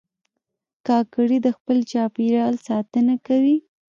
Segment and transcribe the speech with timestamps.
[0.87, 3.57] کاکړي د خپل چاپېریال ساتنه کوي.